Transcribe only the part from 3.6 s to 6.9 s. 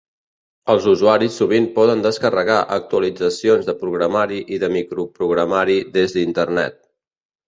de programari i de microprogramari des d'Internet.